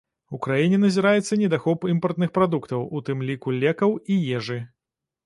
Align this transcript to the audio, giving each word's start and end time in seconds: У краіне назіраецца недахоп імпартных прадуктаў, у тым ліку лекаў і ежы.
У 0.35 0.37
краіне 0.43 0.77
назіраецца 0.85 1.35
недахоп 1.41 1.85
імпартных 1.93 2.31
прадуктаў, 2.39 2.87
у 2.97 3.03
тым 3.11 3.21
ліку 3.29 3.55
лекаў 3.65 3.95
і 4.15 4.19
ежы. 4.39 4.59